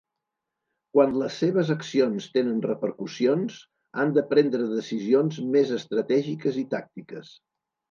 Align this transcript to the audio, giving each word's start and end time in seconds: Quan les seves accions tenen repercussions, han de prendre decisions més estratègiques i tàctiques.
Quan 0.95 1.11
les 1.23 1.35
seves 1.41 1.69
accions 1.73 2.29
tenen 2.37 2.63
repercussions, 2.67 3.59
han 4.03 4.15
de 4.17 4.25
prendre 4.33 4.73
decisions 4.73 5.39
més 5.59 5.77
estratègiques 5.79 6.61
i 6.65 6.67
tàctiques. 6.75 7.33